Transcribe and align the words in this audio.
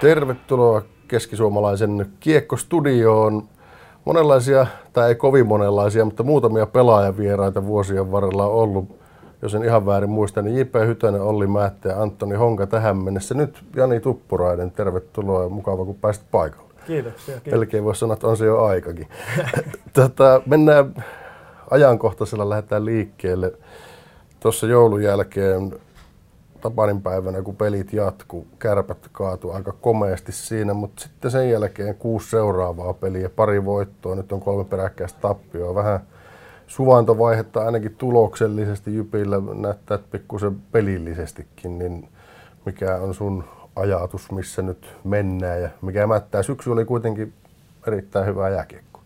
Tervetuloa 0.00 0.82
keskisuomalaisen 1.08 2.06
kiekkostudioon. 2.20 3.48
Monenlaisia, 4.04 4.66
tai 4.92 5.08
ei 5.08 5.14
kovin 5.14 5.46
monenlaisia, 5.46 6.04
mutta 6.04 6.22
muutamia 6.22 6.66
pelaajavieraita 6.66 7.66
vuosien 7.66 8.12
varrella 8.12 8.46
on 8.46 8.52
ollut. 8.52 9.00
Jos 9.42 9.54
en 9.54 9.64
ihan 9.64 9.86
väärin 9.86 10.10
muista, 10.10 10.42
niin 10.42 10.58
J.P. 10.58 10.74
Hytönen, 10.86 11.20
Olli 11.20 11.46
Määttä 11.46 11.88
ja 11.88 12.02
Antoni 12.02 12.34
Honka 12.34 12.66
tähän 12.66 12.96
mennessä. 12.96 13.34
Nyt 13.34 13.64
Jani 13.76 14.00
Tuppurainen, 14.00 14.70
tervetuloa 14.70 15.42
ja 15.42 15.48
mukava 15.48 15.84
kun 15.84 15.94
pääsit 15.94 16.24
paikalle. 16.30 16.70
Kiitoksia. 16.86 17.34
Kiitos. 17.34 17.50
Melkein 17.50 17.84
voisi 17.84 17.98
sanoa, 17.98 18.14
että 18.14 18.26
on 18.26 18.36
se 18.36 18.44
jo 18.44 18.64
aikakin. 18.64 19.08
Tätä, 19.92 20.40
mennään 20.46 21.04
ajankohtaisella, 21.70 22.48
lähdetään 22.48 22.84
liikkeelle. 22.84 23.52
Tuossa 24.40 24.66
joulun 24.66 25.02
jälkeen 25.02 25.72
Tapanin 26.60 27.02
päivänä, 27.02 27.42
kun 27.42 27.56
pelit 27.56 27.92
jatkuu, 27.92 28.46
kärpät 28.58 29.08
kaatu 29.12 29.50
aika 29.50 29.72
komeasti 29.72 30.32
siinä, 30.32 30.74
mutta 30.74 31.02
sitten 31.02 31.30
sen 31.30 31.50
jälkeen 31.50 31.94
kuusi 31.94 32.30
seuraavaa 32.30 32.92
peliä, 32.92 33.28
pari 33.28 33.64
voittoa, 33.64 34.14
nyt 34.14 34.32
on 34.32 34.40
kolme 34.40 34.64
peräkkäistä 34.64 35.20
tappioa, 35.20 35.74
vähän 35.74 36.00
suvantovaihetta 36.66 37.64
ainakin 37.64 37.96
tuloksellisesti 37.96 38.94
Jypillä 38.94 39.36
näyttää, 39.54 39.94
että 39.94 40.08
pikkusen 40.10 40.60
pelillisestikin, 40.72 41.78
niin 41.78 42.08
mikä 42.66 42.96
on 42.96 43.14
sun 43.14 43.44
ajatus, 43.76 44.32
missä 44.32 44.62
nyt 44.62 44.96
mennään 45.04 45.62
ja 45.62 45.68
mikä 45.82 46.06
mättää? 46.06 46.42
Syksy 46.42 46.70
oli 46.70 46.84
kuitenkin 46.84 47.32
erittäin 47.86 48.26
hyvä 48.26 48.48
jääkiekko. 48.48 49.00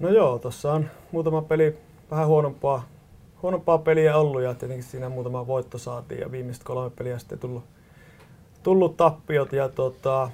No 0.00 0.08
joo, 0.08 0.38
tuossa 0.38 0.72
on 0.72 0.86
muutama 1.12 1.42
peli 1.42 1.78
vähän 2.10 2.26
huonompaa 2.26 2.82
huonompaa 3.44 3.78
peliä 3.78 4.16
ollut 4.16 4.42
ja 4.42 4.54
tietenkin 4.54 4.84
siinä 4.84 5.08
muutama 5.08 5.46
voitto 5.46 5.78
saatiin 5.78 6.20
ja 6.20 6.32
viimeiset 6.32 6.64
kolme 6.64 6.90
peliä 6.90 7.18
sitten 7.18 7.38
tullut, 7.38 7.64
tullut 8.62 8.96
tappiot 8.96 9.52
ja 9.52 9.68
tota, 9.68 10.30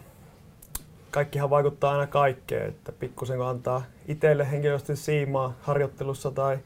kaikkihan 1.11 1.50
vaikuttaa 1.50 1.92
aina 1.92 2.06
kaikkeen, 2.06 2.69
että 2.69 2.92
pikkusen 2.92 3.38
kun 3.38 3.47
antaa 3.47 3.83
itselle 4.08 4.50
henkilöstön 4.50 4.97
siimaa 4.97 5.55
harjoittelussa 5.61 6.31
tai 6.31 6.58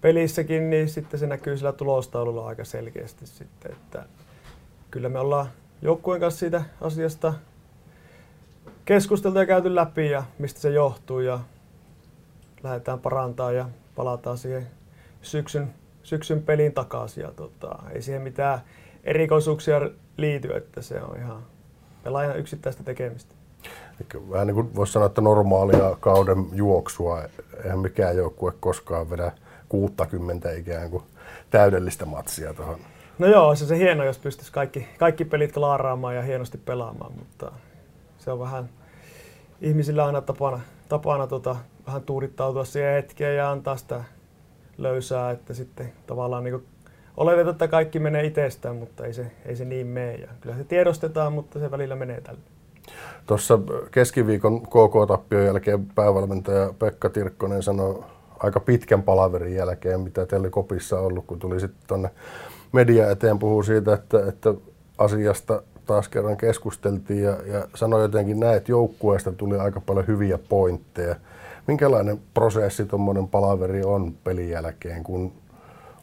pelissäkin, 0.00 0.70
niin 0.70 0.88
sitten 0.88 1.20
se 1.20 1.26
näkyy 1.26 1.56
sillä 1.56 1.72
tulostaululla 1.72 2.46
aika 2.46 2.64
selkeästi 2.64 3.26
sitten, 3.26 3.72
että 3.72 4.04
kyllä 4.90 5.08
me 5.08 5.18
ollaan 5.18 5.46
joukkueen 5.82 6.20
kanssa 6.20 6.40
siitä 6.40 6.62
asiasta 6.80 7.34
keskusteltu 8.84 9.38
ja 9.38 9.46
käyty 9.46 9.74
läpi 9.74 10.10
ja 10.10 10.24
mistä 10.38 10.60
se 10.60 10.70
johtuu 10.70 11.20
ja 11.20 11.40
lähdetään 12.62 12.98
parantaa 12.98 13.52
ja 13.52 13.68
palataan 13.96 14.38
siihen 14.38 14.79
syksyn, 15.22 15.74
syksyn 16.02 16.42
pelin 16.42 16.72
takaisin. 16.72 17.22
Ja 17.22 17.30
tota, 17.36 17.78
ei 17.90 18.02
siihen 18.02 18.22
mitään 18.22 18.60
erikoisuuksia 19.04 19.80
liity, 20.16 20.56
että 20.56 20.82
se 20.82 21.02
on 21.02 21.16
ihan 21.16 21.42
pelaajan 22.04 22.38
yksittäistä 22.38 22.82
tekemistä. 22.82 23.34
Vähän 24.30 24.46
niin 24.46 24.54
kuin 24.54 24.74
voisi 24.74 24.92
sanoa, 24.92 25.06
että 25.06 25.20
normaalia 25.20 25.96
kauden 26.00 26.46
juoksua, 26.52 27.22
eihän 27.64 27.78
mikään 27.78 28.16
joukkue 28.16 28.52
koskaan 28.60 29.10
vedä 29.10 29.32
60 29.68 30.52
ikään 30.52 30.90
kuin 30.90 31.02
täydellistä 31.50 32.04
matsia 32.04 32.54
tuohon. 32.54 32.80
No 33.18 33.26
joo, 33.26 33.54
se 33.54 33.66
se 33.66 33.78
hieno, 33.78 34.04
jos 34.04 34.18
pystyisi 34.18 34.52
kaikki, 34.52 34.88
kaikki 34.98 35.24
pelit 35.24 35.52
klaaraamaan 35.52 36.16
ja 36.16 36.22
hienosti 36.22 36.58
pelaamaan, 36.58 37.12
mutta 37.12 37.52
se 38.18 38.30
on 38.30 38.38
vähän 38.38 38.68
ihmisillä 39.60 40.06
aina 40.06 40.20
tapana, 40.20 40.60
tapana 40.88 41.26
tota, 41.26 41.56
vähän 41.86 42.02
tuudittautua 42.02 42.64
siihen 42.64 42.94
hetkeen 42.94 43.36
ja 43.36 43.50
antaa 43.50 43.76
sitä 43.76 44.04
löysää, 44.82 45.30
että 45.30 45.54
sitten 45.54 45.92
tavallaan 46.06 46.44
niin 46.44 46.66
oletetaan, 47.16 47.50
että 47.50 47.68
kaikki 47.68 47.98
menee 47.98 48.26
itsestään, 48.26 48.76
mutta 48.76 49.06
ei 49.06 49.12
se, 49.12 49.26
ei 49.46 49.56
se 49.56 49.64
niin 49.64 49.86
mene. 49.86 50.14
Ja 50.14 50.28
kyllä 50.40 50.56
se 50.56 50.64
tiedostetaan, 50.64 51.32
mutta 51.32 51.58
se 51.58 51.70
välillä 51.70 51.96
menee 51.96 52.20
tälle. 52.20 52.40
Tuossa 53.26 53.58
keskiviikon 53.90 54.62
KK-tappion 54.62 55.44
jälkeen 55.44 55.86
päävalmentaja 55.94 56.74
Pekka 56.78 57.10
Tirkkonen 57.10 57.62
sanoi 57.62 58.04
aika 58.38 58.60
pitkän 58.60 59.02
palaverin 59.02 59.54
jälkeen, 59.54 60.00
mitä 60.00 60.26
teillä 60.26 60.50
kopissa 60.50 61.00
ollut, 61.00 61.26
kun 61.26 61.38
tuli 61.38 61.60
sitten 61.60 61.82
tuonne 61.86 62.10
media 62.72 63.10
eteen 63.10 63.38
puhuu 63.38 63.62
siitä, 63.62 63.92
että, 63.92 64.28
että 64.28 64.54
asiasta 64.98 65.62
taas 65.86 66.08
kerran 66.08 66.36
keskusteltiin 66.36 67.22
ja, 67.22 67.36
ja 67.46 67.68
sanoi 67.74 68.02
jotenkin 68.02 68.40
näin, 68.40 68.56
että 68.56 68.72
joukkueesta 68.72 69.32
tuli 69.32 69.58
aika 69.58 69.80
paljon 69.80 70.06
hyviä 70.06 70.38
pointteja 70.48 71.16
minkälainen 71.70 72.20
prosessi 72.34 72.86
tuommoinen 72.86 73.28
palaveri 73.28 73.84
on 73.84 74.14
pelin 74.24 74.50
jälkeen, 74.50 75.02
kun 75.02 75.32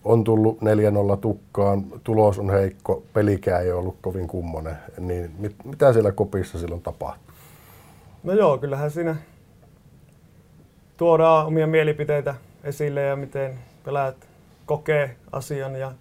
on 0.03 0.23
tullut 0.23 0.57
4-0 0.61 1.17
tukkaan, 1.21 1.83
tulos 2.03 2.39
on 2.39 2.49
heikko, 2.49 3.03
pelikään 3.13 3.63
ei 3.63 3.71
ollut 3.71 3.97
kovin 4.01 4.27
kummonen, 4.27 4.77
niin 4.99 5.31
mit, 5.37 5.55
mitä 5.65 5.93
siellä 5.93 6.11
kopissa 6.11 6.59
silloin 6.59 6.81
tapahtuu? 6.81 7.33
No 8.23 8.33
joo, 8.33 8.57
kyllähän 8.57 8.91
siinä 8.91 9.15
tuodaan 10.97 11.45
omia 11.45 11.67
mielipiteitä 11.67 12.35
esille 12.63 13.01
ja 13.01 13.15
miten 13.15 13.59
pelaajat 13.85 14.27
kokee 14.65 15.15
asian 15.31 15.75
ja, 15.75 15.91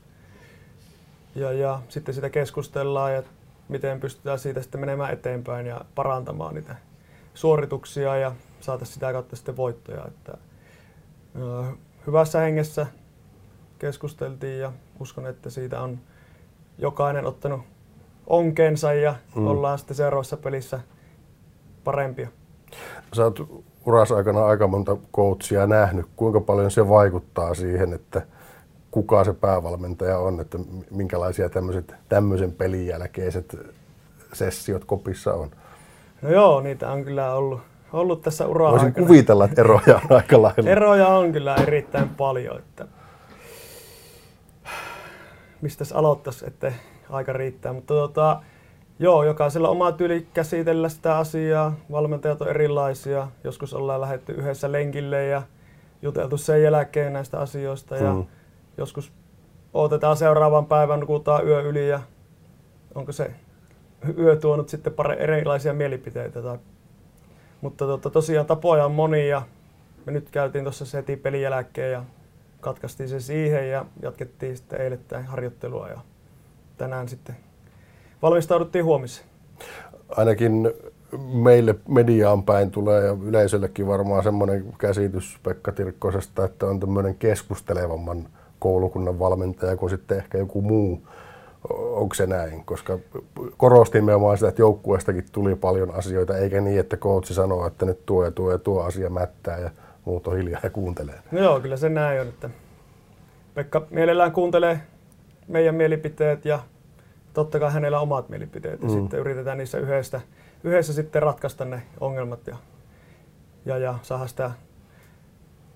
ja, 1.35 1.53
ja 1.53 1.81
sitten 1.89 2.15
sitä 2.15 2.31
keskustellaan 2.31 3.15
ja 3.15 3.23
miten 3.69 4.01
pystytään 4.01 4.39
siitä 4.39 4.63
sitten 4.63 4.81
menemään 4.81 5.13
eteenpäin 5.13 5.67
ja 5.67 5.81
parantamaan 5.95 6.55
niitä 6.55 6.77
suorituksia 7.35 8.17
ja 8.17 8.33
saada 8.67 8.85
sitä 8.85 9.13
kautta 9.13 9.37
sitten 9.37 9.57
voittoja. 9.57 10.05
Että, 10.07 10.39
hyvässä 12.07 12.41
hengessä 12.41 12.87
keskusteltiin 13.79 14.61
ja 14.61 14.73
uskon, 15.01 15.27
että 15.27 15.51
siitä 15.51 15.81
on 15.81 15.99
jokainen 16.79 17.27
ottanut 17.27 17.61
onkensa 18.27 18.93
ja 18.93 19.15
mm. 19.37 19.47
ollaan 19.47 19.79
sitten 19.79 19.97
seuraavassa 19.97 20.37
pelissä 20.37 20.81
parempia. 21.85 22.29
Sä 23.13 23.25
oot 23.25 23.65
uras 23.87 24.13
aikana 24.13 24.47
aika 24.47 24.67
monta 24.67 24.97
coachia 25.15 25.67
nähnyt. 25.67 26.07
Kuinka 26.17 26.41
paljon 26.41 26.71
se 26.71 26.89
vaikuttaa 26.89 27.55
siihen, 27.55 27.93
että 27.93 28.23
kuka 28.91 29.25
se 29.25 29.33
päävalmentaja 29.33 30.19
on, 30.19 30.41
että 30.41 30.59
minkälaisia 30.91 31.49
tämmöiset, 31.49 31.95
tämmöisen 32.09 32.53
pelin 32.53 32.87
jälkeiset 32.87 33.57
sessiot 34.33 34.85
kopissa 34.85 35.35
on? 35.35 35.51
No 36.23 36.31
joo, 36.31 36.61
niitä 36.61 36.91
on 36.91 37.05
kyllä 37.05 37.35
ollut, 37.35 37.61
ollut 37.93 38.23
tässä 38.23 38.47
uraa 38.47 38.71
Voisin 38.71 38.87
aikana. 38.87 39.07
kuvitella, 39.07 39.45
että 39.45 39.61
eroja 39.61 40.01
on 40.11 40.17
aika 40.17 40.43
lailla. 40.43 40.71
Eroja 40.71 41.09
on 41.09 41.33
kyllä 41.33 41.55
erittäin 41.55 42.09
paljon. 42.09 42.59
Että 42.59 42.89
mistä 45.61 45.85
aloittaisi, 45.95 46.47
että 46.47 46.73
aika 47.11 47.33
riittää. 47.33 47.73
Mutta 47.73 47.95
tota, 47.95 48.43
joo, 48.99 49.25
jokaisella 49.25 49.69
oma 49.69 49.93
tyyli 49.93 50.27
käsitellä 50.35 50.89
sitä 50.89 51.19
asiaa. 51.19 51.77
Valmentajat 51.91 52.43
on 52.43 52.49
erilaisia. 52.49 53.29
Joskus 53.45 53.75
ollaan 53.75 54.01
lähetty 54.01 54.33
yhdessä 54.33 54.73
lenkille 54.73 55.27
ja 55.27 55.43
juteltu 56.03 56.37
sen 56.37 56.63
jälkeen 56.63 57.13
näistä 57.13 57.41
asioista. 57.41 57.97
Ja 57.97 58.13
mm. 58.13 58.25
joskus 58.79 59.13
otetaan 59.75 60.17
seuraavan 60.17 60.67
päivän, 60.67 61.01
nukutaan 61.01 61.47
yö 61.47 61.61
yli 61.61 61.89
ja 61.89 62.01
onko 62.95 63.13
se 63.13 63.31
yö 64.19 64.37
tuonut 64.37 64.69
sitten 64.69 64.93
pare, 64.93 65.15
erilaisia 65.15 65.73
mielipiteitä. 65.73 66.43
Tai, 66.43 66.59
mutta 67.67 67.87
tota, 67.87 68.11
tosiaan 68.11 68.47
tapoja 68.47 68.85
on 68.85 68.93
monia. 68.93 69.43
Me 70.07 70.13
nyt 70.13 70.31
käytiin 70.31 70.65
tuossa 70.65 70.97
heti 70.97 71.17
pelin 71.17 71.43
jälkeen 71.43 71.93
ja 71.93 72.05
katkaistiin 72.61 73.09
se 73.09 73.21
siihen 73.21 73.71
ja 73.71 73.87
jatkettiin 74.03 74.57
sitten 74.57 74.81
eilettäin 74.81 75.27
harjoittelua 75.27 75.89
ja 75.89 76.01
tänään 76.79 77.09
sitten 77.09 77.37
valmistauduttiin 78.23 78.85
huomiseen. 78.85 79.27
Ainakin 80.09 80.71
meille 81.33 81.75
mediaan 81.89 82.43
päin 82.43 82.71
tulee 82.71 83.07
ja 83.07 83.17
yleisöllekin 83.23 83.87
varmaan 83.87 84.23
semmoinen 84.23 84.75
käsitys 84.79 85.39
Pekka 85.43 85.73
Tirkkosesta, 85.73 86.45
että 86.45 86.67
on 86.67 86.81
tämmöinen 86.81 87.15
keskustelevamman 87.15 88.29
koulukunnan 88.59 89.19
valmentaja 89.19 89.77
kuin 89.77 89.91
sitten 89.91 90.19
ehkä 90.19 90.39
joku 90.39 90.63
muu 90.63 91.03
onko 91.71 92.15
se 92.15 92.27
näin? 92.27 92.65
Koska 92.65 92.99
korostin 93.57 93.99
nimenomaan 93.99 94.37
sitä, 94.37 94.49
että 94.49 94.63
joukkueestakin 94.63 95.25
tuli 95.33 95.55
paljon 95.55 95.95
asioita, 95.95 96.37
eikä 96.37 96.61
niin, 96.61 96.81
että 96.81 96.97
kootsi 96.97 97.35
sanoo, 97.35 97.67
että 97.67 97.87
nyt 97.87 98.07
tuo 98.07 98.25
ja 98.25 98.31
tuo 98.31 98.53
ja 98.53 98.59
tuo 98.59 98.83
asia 98.83 99.11
mättää 99.11 99.59
ja 99.59 99.71
muut 100.05 100.27
on 100.27 100.37
hiljaa 100.37 100.61
ja 100.63 100.71
kuuntelee. 100.71 101.21
No 101.31 101.41
joo, 101.41 101.61
kyllä 101.61 101.77
se 101.77 101.89
näin 101.89 102.21
on, 102.21 102.29
että 102.29 102.51
Pekka 103.55 103.87
mielellään 103.91 104.33
kuuntelee 104.33 104.81
meidän 105.49 105.75
mielipiteet 105.75 106.45
ja 106.45 106.61
totta 107.33 107.59
kai 107.59 107.73
hänellä 107.73 108.01
omat 108.01 108.29
mielipiteet 108.29 108.83
ja 108.83 108.89
mm. 108.89 108.95
sitten 108.95 109.21
yritetään 109.21 109.59
niissä 109.59 109.79
yhdessä, 109.79 110.21
yhdessä 110.65 110.93
sitten 110.93 111.23
ratkaista 111.23 111.65
ne 111.65 111.83
ongelmat 112.01 112.47
ja, 112.47 112.57
ja, 113.65 113.79
ja 113.79 113.99
saada 114.03 114.27
sitä 114.27 114.51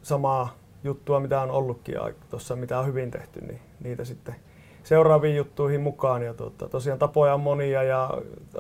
samaa 0.03 0.57
juttua, 0.85 1.21
mitä 1.21 1.41
on 1.41 1.51
ollutkin 1.51 1.95
ja 1.95 2.11
tuossa, 2.31 2.57
mitä 2.57 2.79
on 2.79 2.87
hyvin 2.87 3.11
tehty, 3.11 3.41
niin 3.41 3.61
niitä 3.81 4.05
sitten 4.05 4.35
seuraaviin 4.91 5.37
juttuihin 5.37 5.81
mukaan. 5.81 6.23
Ja 6.23 6.35
tuota, 6.35 6.69
tosiaan 6.69 6.99
tapoja 6.99 7.35
on 7.35 7.41
monia 7.41 7.83
ja 7.83 8.11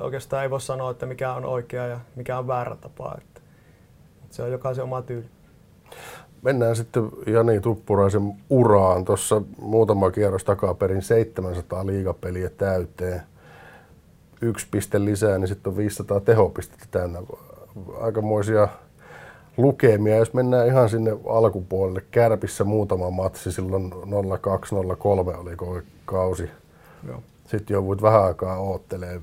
oikeastaan 0.00 0.43
ei 0.43 0.50
voi 0.50 0.61
sanoa, 0.61 0.91
että 0.91 1.06
mikä 1.06 1.32
on 1.32 1.44
oikea 1.44 1.87
ja 1.87 2.00
mikä 2.17 2.38
on 2.38 2.47
väärä 2.47 2.77
tapa. 2.77 3.15
Että 3.19 3.41
se 4.31 4.43
on 4.43 4.53
jokaisen 4.53 4.85
oma 4.85 5.03
tyyli. 5.03 5.25
Mennään 6.43 6.77
sitten 6.77 7.11
Jani 7.27 7.61
Tuppuraisen 7.61 8.35
uraan. 8.50 9.05
Tuossa 9.05 9.43
muutama 9.59 10.11
kierros 10.11 10.44
takaperin 10.44 11.03
700 11.03 11.87
liigapeliä 11.87 12.50
täyteen. 12.50 13.23
yksi 14.43 14.67
piste 14.71 15.05
lisää, 15.05 15.38
niin 15.38 15.49
sitten 15.49 15.71
on 15.71 15.77
500 15.77 16.21
tehopistettä 16.21 16.87
täynnä. 16.91 17.23
Aikamoisia 18.00 18.69
lukemia. 19.56 20.17
Jos 20.17 20.35
mennään 20.35 20.67
ihan 20.67 20.88
sinne 20.88 21.11
alkupuolelle, 21.29 22.02
Kärpissä 22.11 22.64
muutama 22.64 23.11
matsi, 23.11 23.52
silloin 23.52 23.91
0203 24.41 25.37
oli 25.37 25.56
koko 25.56 25.81
kausi. 26.05 26.50
Joo. 27.08 27.23
Sitten 27.44 27.75
jouduit 27.75 28.02
vähän 28.02 28.25
aikaa 28.25 28.58
oottelee 28.58 29.20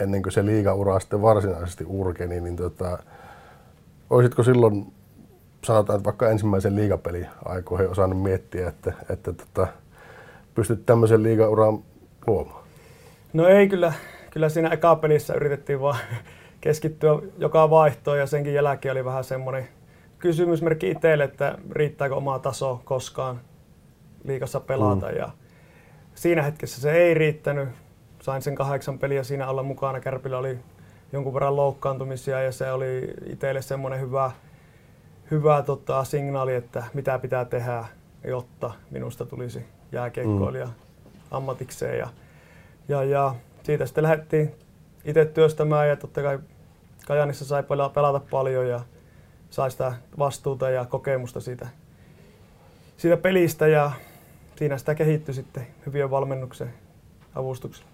ennen 0.00 0.22
kuin 0.22 0.32
se 0.32 0.46
liigaura 0.46 1.00
sitten 1.00 1.22
varsinaisesti 1.22 1.84
urkeni, 1.86 2.40
niin 2.40 2.56
tota, 2.56 2.98
olisitko 4.10 4.42
silloin, 4.42 4.92
sanotaan, 5.64 5.96
että 5.96 6.04
vaikka 6.04 6.30
ensimmäisen 6.30 6.76
liigapeli 6.76 7.26
aikoihin 7.44 7.88
osannut 7.88 8.22
miettiä, 8.22 8.68
että, 8.68 8.92
että 9.10 9.32
tota, 9.32 9.66
pystyt 10.54 10.86
tämmöisen 10.86 11.22
liigauran 11.22 11.78
luomaan? 12.26 12.64
No 13.32 13.48
ei 13.48 13.68
kyllä, 13.68 13.92
kyllä 14.30 14.48
siinä 14.48 14.68
eka 14.68 14.96
pelissä 14.96 15.34
yritettiin 15.34 15.80
vaan 15.80 15.98
keskittyä 16.62 17.10
joka 17.38 17.70
vaihtoon 17.70 18.18
ja 18.18 18.26
senkin 18.26 18.54
jälkeen 18.54 18.92
oli 18.92 19.04
vähän 19.04 19.24
semmoinen 19.24 19.68
kysymysmerkki 20.18 20.90
itselle, 20.90 21.24
että 21.24 21.58
riittääkö 21.70 22.14
oma 22.14 22.38
taso 22.38 22.80
koskaan 22.84 23.40
liikassa 24.24 24.60
pelata. 24.60 25.08
Mm. 25.08 25.16
Ja 25.16 25.30
siinä 26.14 26.42
hetkessä 26.42 26.80
se 26.80 26.92
ei 26.92 27.14
riittänyt. 27.14 27.68
Sain 28.20 28.42
sen 28.42 28.54
kahdeksan 28.54 28.98
peliä 28.98 29.22
siinä 29.22 29.48
olla 29.48 29.62
mukana. 29.62 30.00
Kärpillä 30.00 30.38
oli 30.38 30.58
jonkun 31.12 31.34
verran 31.34 31.56
loukkaantumisia 31.56 32.42
ja 32.42 32.52
se 32.52 32.72
oli 32.72 33.14
itselle 33.26 33.62
semmoinen 33.62 34.00
hyvä, 34.00 34.30
hyvä 35.30 35.62
tota, 35.62 36.04
signaali, 36.04 36.54
että 36.54 36.84
mitä 36.94 37.18
pitää 37.18 37.44
tehdä, 37.44 37.84
jotta 38.24 38.70
minusta 38.90 39.26
tulisi 39.26 39.64
jääkiekkoilija 39.92 40.66
mm. 40.66 40.72
ammatikseen. 41.30 41.98
Ja, 41.98 42.08
ja, 42.88 43.04
ja 43.04 43.34
siitä 43.62 43.86
sitten 43.86 44.04
lähdettiin 44.04 44.54
itse 45.04 45.24
työstämään 45.24 45.88
ja 45.88 45.96
totta 45.96 46.22
kai 46.22 46.38
Kajanissa 47.06 47.44
sai 47.44 47.62
pelata 47.94 48.20
paljon 48.30 48.68
ja 48.68 48.80
sai 49.50 49.70
sitä 49.70 49.92
vastuuta 50.18 50.70
ja 50.70 50.84
kokemusta 50.84 51.40
siitä, 51.40 51.68
siitä 52.96 53.16
pelistä 53.16 53.66
ja 53.66 53.90
siinä 54.56 54.78
sitä 54.78 54.94
kehittyi 54.94 55.34
sitten 55.34 55.66
hyvien 55.86 56.10
valmennuksen 56.10 56.74
avustuksella. 57.34 57.90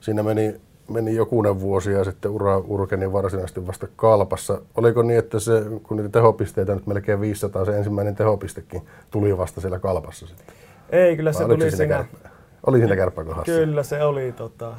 Siinä 0.00 0.22
meni, 0.22 0.60
meni 0.88 1.14
jokunen 1.14 1.60
vuosi 1.60 1.92
ja 1.92 2.04
sitten 2.04 2.30
ura 2.30 2.58
urkeni 2.58 3.12
varsinaisesti 3.12 3.66
vasta 3.66 3.88
kalpassa. 3.96 4.60
Oliko 4.76 5.02
niin, 5.02 5.18
että 5.18 5.38
se, 5.38 5.62
kun 5.82 5.96
niitä 5.96 6.10
tehopisteitä 6.10 6.74
nyt 6.74 6.86
melkein 6.86 7.20
500, 7.20 7.64
se 7.64 7.76
ensimmäinen 7.76 8.14
tehopistekin 8.14 8.82
tuli 9.10 9.38
vasta 9.38 9.60
siellä 9.60 9.78
kalpassa 9.78 10.26
sitten? 10.26 10.54
Ei, 10.90 11.16
kyllä 11.16 11.32
se 11.32 11.48
Vai 11.48 11.56
tuli 11.56 11.70
siinä. 11.70 11.94
Kärppä? 11.96 12.28
Oli 12.66 12.78
siinä 12.78 12.96
kärppäkohdassa? 12.96 13.52
Kyllä 13.52 13.82
se 13.82 14.04
oli. 14.04 14.32
Tota, 14.32 14.72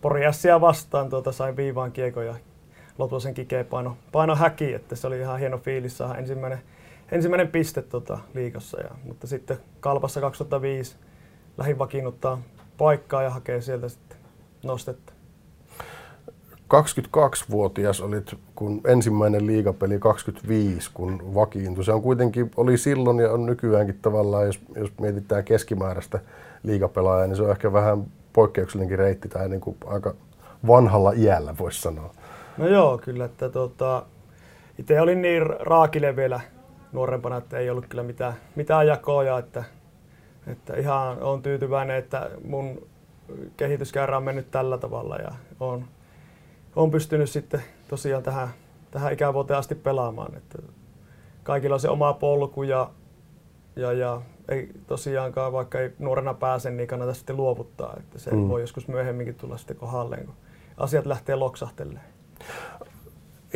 Poriassia 0.00 0.60
vastaan 0.60 1.08
tuota, 1.08 1.32
sain 1.32 1.56
viivaan 1.56 1.92
kiekon 1.92 2.26
ja 2.98 3.04
Lotusen 3.04 3.34
kikeä 3.34 3.64
paino, 3.64 3.96
paino 4.12 4.36
häki, 4.36 4.74
että 4.74 4.96
se 4.96 5.06
oli 5.06 5.20
ihan 5.20 5.38
hieno 5.38 5.58
fiilis 5.58 5.98
saada 5.98 6.14
ensimmäinen, 6.14 6.58
ensimmäinen 7.12 7.48
piste 7.48 7.82
tota, 7.82 8.18
liikassa. 8.34 8.80
Ja, 8.80 8.90
mutta 9.04 9.26
sitten 9.26 9.56
Kalpassa 9.80 10.20
2005 10.20 10.96
lähin 11.58 11.78
vakiinnuttaa 11.78 12.38
paikkaa 12.78 13.22
ja 13.22 13.30
hakee 13.30 13.60
sieltä 13.60 13.88
sitten 13.88 14.18
nostetta. 14.62 15.12
22-vuotias 16.74 18.00
olit, 18.00 18.34
kun 18.54 18.80
ensimmäinen 18.86 19.46
liigapeli 19.46 19.98
25, 19.98 20.90
kun 20.94 21.34
vakiintui. 21.34 21.84
Se 21.84 21.92
on 21.92 22.02
kuitenkin, 22.02 22.50
oli 22.56 22.78
silloin 22.78 23.18
ja 23.18 23.32
on 23.32 23.46
nykyäänkin 23.46 23.98
tavallaan, 24.02 24.46
jos, 24.46 24.60
jos 24.76 24.92
mietitään 25.00 25.44
keskimääräistä 25.44 26.20
liigapelaajaa, 26.62 27.26
niin 27.26 27.36
se 27.36 27.42
on 27.42 27.50
ehkä 27.50 27.72
vähän 27.72 28.04
poikkeuksellinenkin 28.32 28.98
reitti 28.98 29.28
tai 29.28 29.48
niin 29.48 29.60
kuin 29.60 29.76
aika 29.86 30.14
vanhalla 30.66 31.12
iällä, 31.12 31.54
voisi 31.58 31.80
sanoa. 31.80 32.14
No 32.58 32.68
joo, 32.68 32.98
kyllä. 32.98 33.24
Että 33.24 33.48
tota, 33.48 34.02
itse 34.78 35.00
olin 35.00 35.22
niin 35.22 35.42
raakille 35.60 36.16
vielä 36.16 36.40
nuorempana, 36.92 37.36
että 37.36 37.58
ei 37.58 37.70
ollut 37.70 37.86
kyllä 37.86 38.02
mitään, 38.02 38.34
mitään 38.56 38.86
jakoja. 38.86 39.38
Että, 39.38 39.64
että 40.46 40.76
ihan 40.76 41.22
on 41.22 41.42
tyytyväinen, 41.42 41.96
että 41.96 42.30
mun 42.44 42.86
kehityskäyrä 43.56 44.16
on 44.16 44.22
mennyt 44.22 44.50
tällä 44.50 44.78
tavalla 44.78 45.16
ja 45.16 45.32
on, 45.60 45.84
on 46.76 46.90
pystynyt 46.90 47.30
sitten 47.30 47.62
tosiaan 47.88 48.22
tähän, 48.22 48.48
tähän 48.90 49.12
ikävuoteen 49.12 49.58
asti 49.58 49.74
pelaamaan. 49.74 50.36
Että 50.36 50.58
kaikilla 51.42 51.74
on 51.74 51.80
se 51.80 51.88
oma 51.88 52.12
polku 52.12 52.62
ja, 52.62 52.90
ja, 53.76 53.92
ja 53.92 54.22
ei 54.48 54.70
tosiaankaan, 54.86 55.52
vaikka 55.52 55.80
ei 55.80 55.92
nuorena 55.98 56.34
pääse, 56.34 56.70
niin 56.70 56.88
kannata 56.88 57.14
sitten 57.14 57.36
luovuttaa. 57.36 57.94
Että 57.98 58.18
se 58.18 58.30
mm. 58.30 58.48
voi 58.48 58.60
joskus 58.60 58.88
myöhemminkin 58.88 59.34
tulla 59.34 59.56
sitten 59.56 59.76
kohdalleen, 59.76 60.26
kun 60.26 60.34
asiat 60.76 61.06
lähtee 61.06 61.36
loksahtelemaan. 61.36 62.15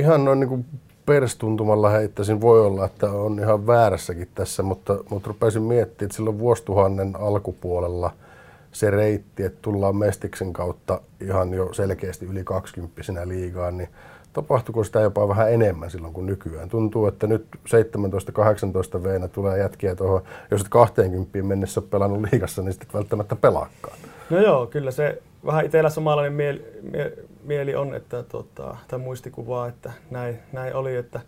Ihan 0.00 0.24
noin 0.24 0.40
niin 0.40 0.64
perstuntumalla 1.06 1.90
heittäisin, 1.90 2.40
voi 2.40 2.66
olla, 2.66 2.84
että 2.84 3.10
on 3.10 3.38
ihan 3.38 3.66
väärässäkin 3.66 4.28
tässä, 4.34 4.62
mutta, 4.62 4.98
mutta 5.10 5.28
rupesin 5.28 5.62
miettimään, 5.62 6.06
että 6.06 6.16
silloin 6.16 6.38
vuosituhannen 6.38 7.12
alkupuolella 7.18 8.10
se 8.72 8.90
reitti, 8.90 9.42
että 9.42 9.58
tullaan 9.62 9.96
Mestiksen 9.96 10.52
kautta 10.52 11.00
ihan 11.20 11.54
jo 11.54 11.72
selkeästi 11.72 12.26
yli 12.26 12.44
20 12.44 13.28
liigaan, 13.28 13.76
niin 13.76 13.88
tapahtuiko 14.32 14.84
sitä 14.84 15.00
jopa 15.00 15.28
vähän 15.28 15.52
enemmän 15.52 15.90
silloin 15.90 16.14
kuin 16.14 16.26
nykyään? 16.26 16.68
Tuntuu, 16.68 17.06
että 17.06 17.26
nyt 17.26 17.46
17-18 18.98 19.02
veenä 19.02 19.28
tulee 19.28 19.58
jätkiä 19.58 19.96
tuohon, 19.96 20.22
jos 20.50 20.60
et 20.60 20.68
20 20.68 21.42
mennessä 21.42 21.82
pelannut 21.82 22.28
liigassa, 22.32 22.62
niin 22.62 22.72
sitten 22.72 22.88
välttämättä 22.94 23.36
pelaakaan. 23.36 23.98
No 24.30 24.38
joo, 24.38 24.66
kyllä 24.66 24.90
se 24.90 25.22
vähän 25.46 25.64
itsellä 25.64 25.90
samanlainen 25.90 26.32
mieli, 26.32 26.80
mie, 26.82 27.12
mieli 27.44 27.74
on, 27.74 27.94
että 27.94 28.22
tota, 28.22 28.76
tai 28.88 28.98
muistikuvaa, 28.98 29.68
että 29.68 29.92
näin, 30.10 30.38
näin 30.52 30.74
oli, 30.74 30.96
että 30.96 31.20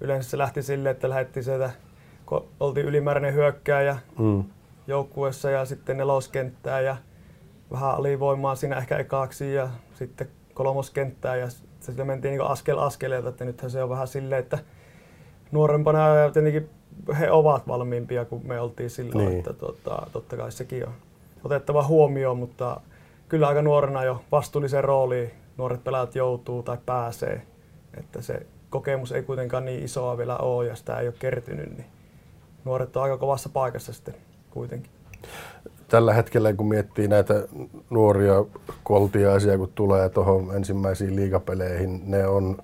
yleensä 0.00 0.30
se 0.30 0.38
lähti 0.38 0.62
silleen, 0.62 0.90
että 0.90 1.10
lähdettiin 1.10 1.44
sieltä, 1.44 1.70
kun 2.26 2.48
oltiin 2.60 2.86
ylimääräinen 2.86 3.34
hyökkääjä 3.34 3.96
mm. 4.18 4.44
joukkueessa 4.86 5.50
ja 5.50 5.64
sitten 5.64 5.96
neloskenttää 5.96 6.80
ja 6.80 6.96
vähän 7.70 7.94
alivoimaa 7.94 8.54
siinä 8.54 8.76
ehkä 8.76 8.98
ekaaksi 8.98 9.54
ja 9.54 9.68
sitten 9.94 10.28
kolmoskenttää 10.54 11.36
ja 11.36 11.48
sitten 11.80 12.06
mentiin 12.06 12.32
niin 12.32 12.42
askel 12.42 12.78
askeleelta, 12.78 13.28
että 13.28 13.44
nythän 13.44 13.70
se 13.70 13.82
on 13.82 13.88
vähän 13.88 14.08
silleen, 14.08 14.40
että 14.40 14.58
nuorempana 15.52 16.14
ja 16.14 16.30
tietenkin 16.30 16.70
he 17.18 17.30
ovat 17.30 17.68
valmiimpia 17.68 18.24
kuin 18.24 18.46
me 18.46 18.60
oltiin 18.60 18.90
silloin, 18.90 19.26
niin. 19.26 19.38
että 19.38 19.52
tota, 19.52 20.06
totta 20.12 20.36
kai 20.36 20.52
sekin 20.52 20.86
on 20.86 20.94
otettava 21.44 21.82
huomioon, 21.82 22.38
mutta 22.38 22.80
kyllä 23.30 23.48
aika 23.48 23.62
nuorena 23.62 24.04
jo 24.04 24.22
vastuulliseen 24.32 24.84
rooliin 24.84 25.30
nuoret 25.56 25.84
pelaajat 25.84 26.14
joutuu 26.14 26.62
tai 26.62 26.78
pääsee. 26.86 27.42
Että 27.98 28.22
se 28.22 28.46
kokemus 28.70 29.12
ei 29.12 29.22
kuitenkaan 29.22 29.64
niin 29.64 29.84
isoa 29.84 30.18
vielä 30.18 30.36
ole 30.36 30.66
ja 30.66 30.76
sitä 30.76 30.98
ei 30.98 31.08
ole 31.08 31.14
kertynyt, 31.18 31.76
niin 31.76 31.86
nuoret 32.64 32.96
on 32.96 33.02
aika 33.02 33.18
kovassa 33.18 33.48
paikassa 33.48 33.92
sitten 33.92 34.14
kuitenkin. 34.50 34.90
Tällä 35.88 36.14
hetkellä, 36.14 36.52
kun 36.52 36.68
miettii 36.68 37.08
näitä 37.08 37.34
nuoria 37.90 38.44
koltiaisia, 38.82 39.58
kun 39.58 39.72
tulee 39.74 40.08
tuohon 40.08 40.56
ensimmäisiin 40.56 41.16
liigapeleihin, 41.16 42.02
ne 42.06 42.26
on 42.26 42.58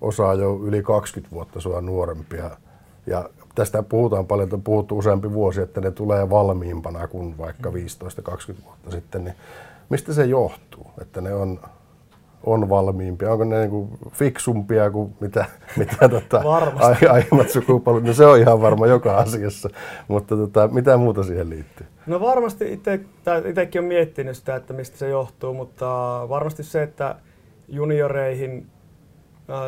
osa 0.00 0.34
jo 0.34 0.60
yli 0.62 0.82
20 0.82 1.34
vuotta 1.34 1.60
sua 1.60 1.80
nuorempia. 1.80 2.50
Ja 3.06 3.28
tästä 3.54 3.82
puhutaan 3.82 4.26
paljon, 4.26 4.46
että 4.46 4.56
on 4.56 4.62
puhuttu 4.62 4.98
useampi 4.98 5.32
vuosi, 5.32 5.60
että 5.60 5.80
ne 5.80 5.90
tulee 5.90 6.30
valmiimpana 6.30 7.08
kuin 7.08 7.38
vaikka 7.38 7.70
15-20 7.70 7.72
vuotta 8.64 8.90
sitten. 8.90 9.24
Niin 9.24 9.36
mistä 9.88 10.12
se 10.12 10.24
johtuu, 10.24 10.86
että 11.00 11.20
ne 11.20 11.34
on, 11.34 11.60
on 12.44 12.68
valmiimpia? 12.68 13.32
Onko 13.32 13.44
ne 13.44 13.60
niinku 13.60 13.88
fiksumpia 14.12 14.90
kuin 14.90 15.16
mitä, 15.20 15.44
mitä 15.78 16.08
tota, 16.08 16.42
aiemmat 17.10 17.50
sukupolvet? 17.50 18.04
No 18.04 18.12
se 18.12 18.26
on 18.26 18.38
ihan 18.38 18.60
varma 18.60 18.86
joka 18.86 19.16
asiassa, 19.16 19.68
mutta 20.08 20.36
tota, 20.36 20.68
mitä 20.68 20.96
muuta 20.96 21.22
siihen 21.22 21.50
liittyy? 21.50 21.86
No 22.06 22.20
varmasti 22.20 22.72
itsekin 23.48 23.80
on 23.80 23.88
miettinyt 23.88 24.36
sitä, 24.36 24.56
että 24.56 24.72
mistä 24.72 24.98
se 24.98 25.08
johtuu, 25.08 25.54
mutta 25.54 25.86
varmasti 26.28 26.62
se, 26.62 26.82
että 26.82 27.16
junioreihin 27.68 28.66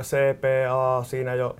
CPA 0.02 1.02
siinä 1.04 1.34
jo 1.34 1.56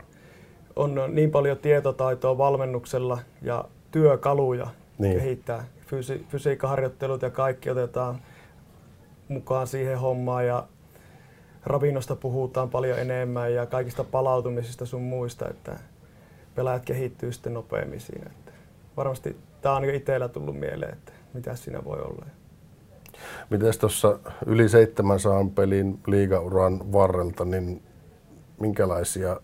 on 0.76 1.00
niin 1.08 1.30
paljon 1.30 1.58
tietotaitoa 1.58 2.38
valmennuksella 2.38 3.18
ja 3.42 3.64
työkaluja 3.90 4.66
niin. 4.98 5.18
kehittää. 5.18 5.64
Fysi- 5.86 6.24
fysiikkaharjoittelut 6.28 7.22
ja 7.22 7.30
kaikki 7.30 7.70
otetaan 7.70 8.18
mukaan 9.28 9.66
siihen 9.66 9.98
hommaan 9.98 10.46
ja 10.46 10.68
ravinnosta 11.66 12.16
puhutaan 12.16 12.70
paljon 12.70 12.98
enemmän 12.98 13.54
ja 13.54 13.66
kaikista 13.66 14.04
palautumisista 14.04 14.86
sun 14.86 15.02
muista, 15.02 15.48
että 15.48 15.78
pelaajat 16.54 16.84
kehittyy 16.84 17.32
sitten 17.32 17.54
nopeammin 17.54 18.00
siinä. 18.00 18.30
Että 18.30 18.52
varmasti 18.96 19.36
tämä 19.60 19.76
on 19.76 19.84
jo 19.84 19.94
itsellä 19.94 20.28
tullut 20.28 20.58
mieleen, 20.58 20.92
että 20.92 21.12
mitä 21.34 21.56
siinä 21.56 21.84
voi 21.84 22.00
olla. 22.00 22.26
Miten 23.50 23.78
tuossa 23.80 24.18
yli 24.46 24.68
700 24.68 25.46
pelin 25.54 26.00
liigauran 26.06 26.92
varrelta, 26.92 27.44
niin 27.44 27.82
minkälaisia, 28.60 29.40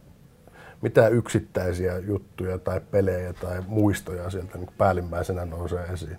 mitä 0.83 1.09
yksittäisiä 1.09 1.99
juttuja 1.99 2.59
tai 2.59 2.81
pelejä 2.91 3.33
tai 3.33 3.63
muistoja 3.67 4.31
sieltä 4.31 4.59
niin 4.59 4.71
päällimmäisenä 4.79 5.45
nousee 5.45 5.85
esiin? 5.85 6.19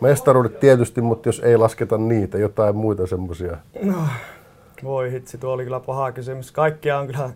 Mestaruudet 0.00 0.60
tietysti, 0.60 1.00
mutta 1.00 1.28
jos 1.28 1.40
ei 1.40 1.56
lasketa 1.56 1.98
niitä, 1.98 2.38
jotain 2.38 2.76
muita 2.76 3.06
semmoisia. 3.06 3.56
No, 3.82 3.96
voi 4.84 5.12
hitsi, 5.12 5.38
tuo 5.38 5.52
oli 5.52 5.64
kyllä 5.64 5.80
paha 5.80 6.12
kysymys. 6.12 6.52
Kaikkia 6.52 6.98
on 6.98 7.06
kyllä 7.06 7.30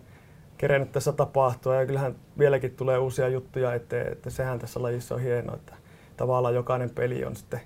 kerennyt 0.57 0.91
tässä 0.91 1.11
tapahtua 1.11 1.75
ja 1.75 1.85
kyllähän 1.85 2.15
vieläkin 2.39 2.75
tulee 2.75 2.97
uusia 2.97 3.27
juttuja 3.27 3.73
eteen, 3.73 4.11
että 4.11 4.29
sehän 4.29 4.59
tässä 4.59 4.81
lajissa 4.81 5.15
on 5.15 5.21
hienoa, 5.21 5.55
että 5.55 5.73
tavallaan 6.17 6.55
jokainen 6.55 6.89
peli 6.89 7.25
on 7.25 7.35
sitten 7.35 7.61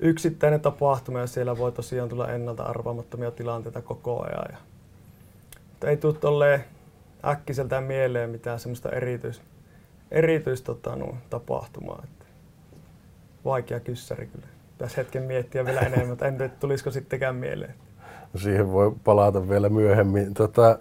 yksittäinen 0.00 0.60
tapahtuma 0.60 1.20
ja 1.20 1.26
siellä 1.26 1.58
voi 1.58 1.72
tosiaan 1.72 2.08
tulla 2.08 2.32
ennalta 2.32 2.62
arvaamattomia 2.62 3.30
tilanteita 3.30 3.82
koko 3.82 4.22
ajan. 4.22 4.48
Ja, 4.52 4.58
mutta 5.70 5.90
ei 5.90 5.96
tule 5.96 6.14
tolleen 6.14 6.64
äkkiseltään 7.24 7.84
mieleen 7.84 8.30
mitään 8.30 8.60
semmoista 8.60 8.90
erityis, 8.90 9.42
erityis 10.10 10.62
tota, 10.62 10.96
no, 10.96 11.16
tapahtumaa. 11.30 12.02
Että 12.04 12.23
vaikea 13.44 13.80
kyssäri 13.80 14.26
kyllä. 14.26 14.46
Tässä 14.78 14.96
hetken 14.96 15.22
miettiä 15.22 15.64
vielä 15.64 15.80
enemmän, 15.80 16.08
mutta 16.08 16.26
en 16.26 16.36
tiedä, 16.36 16.52
tulisiko 16.60 16.90
sittenkään 16.90 17.36
mieleen. 17.36 17.74
Siihen 18.36 18.72
voi 18.72 18.92
palata 19.04 19.48
vielä 19.48 19.68
myöhemmin. 19.68 20.34
Tota, 20.34 20.78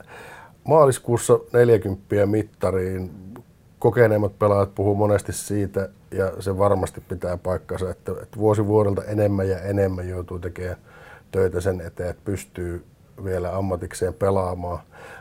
maaliskuussa 0.64 1.40
40 1.54 2.26
mittariin 2.26 3.12
kokeneemmat 3.80 4.40
pelaajat 4.40 4.76
puhuu 4.76 4.96
monesti 4.96 5.34
siitä, 5.34 5.90
ja 6.12 6.32
se 6.40 6.58
varmasti 6.58 7.02
pitää 7.02 7.38
paikkansa, 7.38 7.90
että, 7.90 8.12
että 8.12 8.38
vuosi 8.38 8.68
vuodelta 8.68 9.04
enemmän 9.04 9.50
ja 9.50 9.60
enemmän 9.60 10.10
joutuu 10.10 10.40
tekemään 10.40 10.78
töitä 11.32 11.62
sen 11.62 11.82
eteen, 11.82 12.10
että 12.10 12.22
pystyy 12.26 12.86
vielä 13.24 13.58
ammatikseen 13.58 14.14
pelaamaan. 14.14 14.80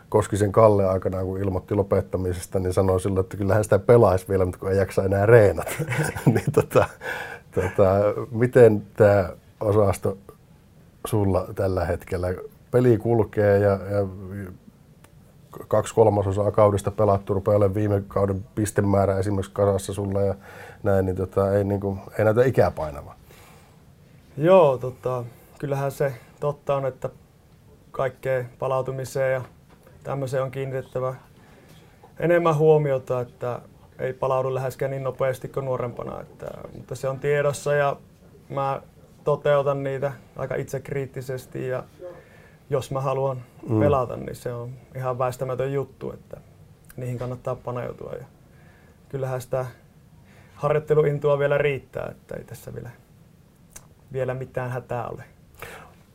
Koskisen 0.09 0.53
Kalle 0.53 0.89
aikanaan, 0.89 1.25
kun 1.27 1.41
ilmoitti 1.41 1.75
lopettamisesta, 1.75 2.59
niin 2.59 2.73
sanoi 2.73 3.01
silloin, 3.01 3.25
että 3.25 3.37
kyllähän 3.37 3.65
sitä 3.65 3.79
pelaisi 3.79 4.29
vielä, 4.29 4.45
mutta 4.45 4.61
kun 4.61 4.71
ei 4.71 4.77
jaksa 4.77 5.05
enää 5.05 5.27
reenata. 5.27 5.73
niin 6.27 6.53
tota, 6.53 6.87
tota, 7.55 7.95
miten 8.31 8.83
tämä 8.97 9.29
osasto 9.61 10.19
sulla 11.07 11.47
tällä 11.55 11.85
hetkellä? 11.85 12.29
Peli 12.71 12.99
kulkee 12.99 13.59
ja, 13.59 13.71
ja 13.71 14.07
kaksi 15.69 15.95
kolmasosaa 15.95 16.51
kaudesta 16.51 16.91
pelattu, 16.91 17.35
rupeaa 17.35 17.57
olemaan 17.57 17.75
viime 17.75 18.03
kauden 18.09 18.45
pistemäärä 18.55 19.19
esimerkiksi 19.19 19.53
kasassa 19.53 19.93
sulla 19.93 20.21
ja 20.21 20.35
näin, 20.83 21.07
niin 21.07 21.17
tota, 21.17 21.53
ei, 21.53 21.65
niin 21.65 21.81
kuin, 21.81 21.99
ei 22.19 22.25
näytä 22.25 22.45
ikää 22.45 22.71
painava. 22.71 23.15
Joo, 24.37 24.79
tota, 24.79 25.25
kyllähän 25.59 25.93
se 25.93 26.13
totta 26.41 26.77
on, 26.77 26.87
että 26.87 27.11
kaikkeen 27.91 28.49
palautumiseen 28.59 29.33
ja 29.33 29.43
tämmöiseen 30.05 30.43
on 30.43 30.51
kiinnitettävä 30.51 31.15
enemmän 32.19 32.57
huomiota, 32.57 33.21
että 33.21 33.61
ei 33.99 34.13
palaudu 34.13 34.55
läheskään 34.55 34.91
niin 34.91 35.03
nopeasti 35.03 35.49
kuin 35.49 35.65
nuorempana. 35.65 36.21
Että, 36.21 36.47
mutta 36.77 36.95
se 36.95 37.09
on 37.09 37.21
tiedossa 37.21 37.75
ja 37.75 37.97
mä 38.49 38.83
toteutan 39.25 39.83
niitä 39.83 40.13
aika 40.37 40.55
itsekriittisesti 40.55 41.69
ja 41.69 41.85
jos 42.71 42.91
mä 42.91 43.01
haluan 43.01 43.43
mm. 43.69 43.81
pelata, 43.81 44.17
niin 44.17 44.37
se 44.37 44.53
on 44.53 44.71
ihan 44.97 45.19
väistämätön 45.19 45.73
juttu, 45.73 46.13
että 46.13 46.41
niihin 46.97 47.19
kannattaa 47.19 47.55
paneutua. 47.55 48.13
Ja 48.13 48.25
kyllähän 49.09 49.41
sitä 49.41 49.67
harjoitteluintoa 50.55 51.39
vielä 51.39 51.59
riittää, 51.59 52.09
että 52.11 52.37
ei 52.37 52.45
tässä 52.45 52.75
vielä, 52.75 52.91
vielä 54.13 54.35
mitään 54.35 54.71
hätää 54.71 55.09
ole. 55.09 55.25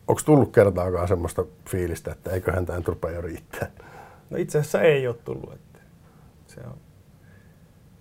Onko 0.07 0.22
tullut 0.25 0.51
kertaakaan 0.51 1.07
semmoista 1.07 1.46
fiilistä, 1.69 2.12
että 2.12 2.31
eiköhän 2.31 2.65
tämä 2.65 2.79
nyt 2.79 2.88
rupea 2.88 3.12
jo 3.12 3.22
riittää? 3.22 3.72
No 4.29 4.38
itse 4.38 4.60
asiassa 4.60 4.81
ei 4.81 5.07
ole 5.07 5.15
tullut. 5.15 5.53
Että 5.53 5.79
se 6.48 6.62
on 6.62 6.77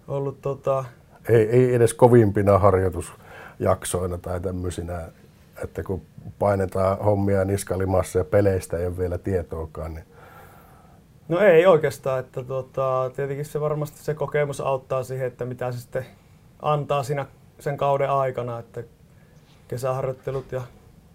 ollut 0.08 0.40
tota... 0.40 0.84
Ei, 1.28 1.48
ei 1.50 1.75
edes 1.75 1.94
kovimpina 1.94 2.58
harjoitusjaksoina 2.58 4.18
tai 4.18 4.40
tämmöisinä 4.40 5.08
että 5.62 5.82
kun 5.82 6.02
painetaan 6.38 6.98
hommia 6.98 7.44
niskalimassa 7.44 8.18
ja 8.18 8.25
peleistä 8.25 8.78
ei 8.78 8.86
ole 8.86 8.98
vielä 8.98 9.18
tietoakaan, 9.18 9.94
niin 9.94 10.04
No 11.28 11.38
ei 11.38 11.66
oikeastaan, 11.66 12.20
että 12.20 12.42
tota, 12.42 13.10
tietenkin 13.16 13.44
se 13.44 13.60
varmasti 13.60 13.98
se 13.98 14.14
kokemus 14.14 14.60
auttaa 14.60 15.02
siihen, 15.02 15.26
että 15.26 15.44
mitä 15.44 15.72
se 15.72 15.80
sitten 15.80 16.06
antaa 16.62 17.02
siinä 17.02 17.26
sen 17.60 17.76
kauden 17.76 18.10
aikana, 18.10 18.58
että 18.58 18.82
kesäharjoittelut 19.68 20.52
ja 20.52 20.62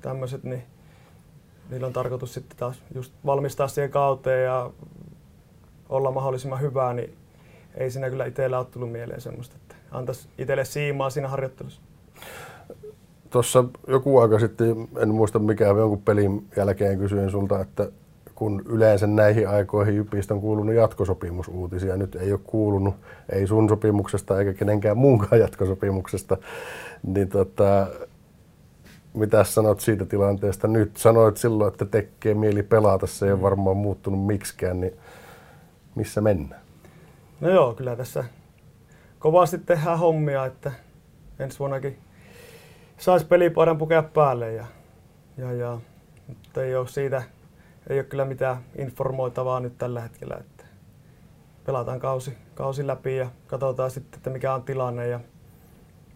tämmöiset, 0.02 0.44
niin 0.44 0.64
niillä 1.70 1.88
on 1.88 1.94
tarkoitus 1.94 2.34
sitten 2.34 2.58
taas 2.58 2.84
just 2.96 3.14
valmistaa 3.26 3.68
siihen 3.68 3.92
kauteen 3.92 4.46
ja 4.46 4.72
olla 5.90 6.12
mahdollisimman 6.12 6.62
hyvää, 6.62 6.94
niin 6.94 7.18
ei 7.78 7.92
siinä 7.92 8.10
kyllä 8.10 8.26
itsellä 8.26 8.60
ole 8.60 8.68
tullut 8.72 8.92
mieleen 8.92 9.22
semmoista, 9.22 9.56
että 9.56 9.76
antaisi 9.92 10.28
itselle 10.38 10.66
siimaa 10.66 11.10
siinä 11.10 11.28
harjoittelussa. 11.28 11.82
Tuossa 13.30 13.64
joku 13.88 14.20
aika 14.20 14.40
sitten, 14.40 14.88
en 14.98 15.10
muista 15.10 15.40
mikä, 15.40 15.66
jonkun 15.66 16.02
pelin 16.02 16.48
jälkeen 16.58 17.00
kysyin 17.00 17.32
sulta, 17.32 17.60
että 17.60 17.88
kun 18.36 18.62
yleensä 18.66 19.08
näihin 19.08 19.50
aikoihin 19.50 19.96
Jypistä 19.96 20.34
on 20.34 20.42
kuulunut 20.42 20.76
jatkosopimusuutisia, 20.76 21.98
nyt 21.98 22.16
ei 22.16 22.32
ole 22.32 22.40
kuulunut, 22.44 22.96
ei 23.30 23.48
sun 23.48 23.70
sopimuksesta 23.70 24.40
eikä 24.40 24.54
kenenkään 24.54 24.98
muunkaan 24.98 25.40
jatkosopimuksesta, 25.46 26.38
niin 27.04 27.30
tota, 27.30 27.88
mitä 29.14 29.44
sanot 29.44 29.80
siitä 29.80 30.06
tilanteesta 30.06 30.68
nyt? 30.68 30.98
Sanoit 30.98 31.38
silloin, 31.38 31.72
että 31.72 31.86
tekee 31.86 32.34
mieli 32.34 32.64
pelata, 32.64 33.08
se 33.08 33.26
ei 33.26 33.32
ole 33.32 33.42
varmaan 33.42 33.78
muuttunut 33.78 34.26
miksikään, 34.26 34.82
niin 34.82 34.94
missä 35.96 36.22
mennään? 36.22 36.61
No 37.42 37.50
joo, 37.50 37.74
kyllä 37.74 37.96
tässä 37.96 38.24
kovasti 39.20 39.58
tehdään 39.58 40.00
hommia, 40.00 40.46
että 40.46 40.72
ensi 41.40 41.60
vuonnakin 41.60 42.00
saisi 42.98 43.26
pelipaidan 43.26 43.78
pukea 43.78 44.04
päälle. 44.04 44.54
Ja, 44.54 44.66
ja, 45.38 45.54
ja, 45.54 45.78
mutta 46.28 46.64
ei 46.64 46.76
ole 46.76 46.88
siitä 46.88 47.24
ei 47.90 48.00
ole 48.00 48.04
kyllä 48.04 48.26
mitään 48.26 48.58
informoitavaa 48.76 49.60
nyt 49.60 49.78
tällä 49.78 50.02
hetkellä. 50.02 50.36
Että 50.36 50.64
pelataan 51.66 52.00
kausi, 52.00 52.38
kausi 52.56 52.88
läpi 52.88 53.18
ja 53.18 53.30
katsotaan 53.48 53.92
sitten, 53.92 54.18
että 54.18 54.30
mikä 54.30 54.54
on 54.54 54.64
tilanne. 54.64 55.08
Ja, 55.08 55.20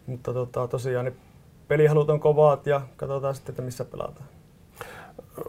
mutta 0.08 0.34
tota, 0.34 0.67
tosiaan 0.67 1.05
ne 1.05 1.13
pelihalut 1.67 2.10
on 2.10 2.20
kovat 2.20 2.67
ja 2.67 2.82
katsotaan 2.96 3.36
sitten, 3.36 3.53
että 3.53 3.62
missä 3.62 3.86
pelataan. 3.86 4.35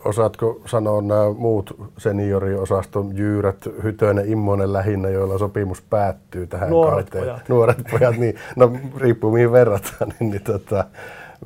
Osaatko 0.04 0.60
sanoa 0.66 1.02
nämä 1.02 1.32
muut 1.38 1.76
senioriosaston 1.98 3.16
jyyrät, 3.16 3.68
Hytönen, 3.82 4.28
Immonen 4.28 4.72
lähinnä, 4.72 5.08
joilla 5.08 5.38
sopimus 5.38 5.82
päättyy 5.82 6.46
tähän 6.46 6.70
Nuoret 6.70 7.10
kauteen? 7.10 7.24
Pojat. 7.24 7.48
Nuoret 7.48 7.78
pojat. 7.90 8.16
niin, 8.16 8.34
no 8.56 8.72
riippuu 8.96 9.32
mihin 9.32 9.52
verrataan, 9.52 10.12
niin, 10.20 10.30
niin 10.30 10.42
tota, 10.42 10.84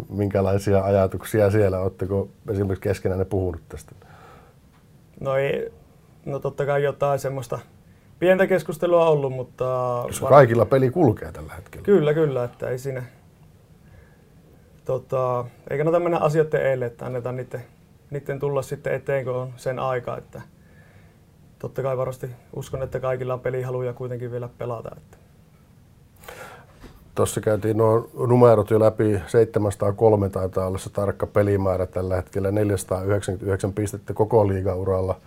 minkälaisia 0.08 0.84
ajatuksia 0.84 1.50
siellä, 1.50 1.80
oletteko 1.80 2.28
esimerkiksi 2.50 2.82
keskenään 2.82 3.26
puhunut 3.26 3.60
tästä? 3.68 3.92
No 5.20 5.36
ei, 5.36 5.72
no 6.26 6.38
totta 6.38 6.66
kai 6.66 6.82
jotain 6.82 7.18
semmoista 7.18 7.58
pientä 8.18 8.46
keskustelua 8.46 9.08
ollut, 9.08 9.32
mutta... 9.32 9.64
Var... 10.22 10.30
kaikilla 10.30 10.66
peli 10.66 10.90
kulkee 10.90 11.32
tällä 11.32 11.54
hetkellä. 11.54 11.84
Kyllä, 11.84 12.14
kyllä, 12.14 12.44
että 12.44 12.68
ei 12.68 12.78
siinä... 12.78 13.02
Tota, 14.84 15.44
ei 15.70 15.78
kannata 15.78 16.00
mennä 16.00 16.18
asioiden 16.18 16.66
eille, 16.66 16.86
että 16.86 17.06
annetaan 17.06 17.36
niiden, 17.36 17.64
niiden 18.10 18.38
tulla 18.38 18.62
sitten 18.62 18.94
eteen, 18.94 19.24
kun 19.24 19.34
on 19.34 19.52
sen 19.56 19.78
aika, 19.78 20.16
että 20.18 20.42
totta 21.58 21.82
kai 21.82 21.96
varmasti 21.96 22.30
uskon, 22.56 22.82
että 22.82 23.00
kaikilla 23.00 23.34
on 23.34 23.40
pelihaluja 23.40 23.92
kuitenkin 23.92 24.30
vielä 24.30 24.48
pelata. 24.58 24.90
Että. 24.96 25.16
Tuossa 27.14 27.40
käytiin 27.40 27.76
nuo 27.76 28.10
numerot 28.26 28.70
jo 28.70 28.80
läpi. 28.80 29.20
703 29.26 30.28
taitaa 30.28 30.66
olla 30.66 30.78
se 30.78 30.90
tarkka 30.90 31.26
pelimäärä 31.26 31.86
tällä 31.86 32.16
hetkellä. 32.16 32.50
499 32.50 33.72
pistettä 33.72 34.14
koko 34.14 34.48
liigauralla. 34.48 35.20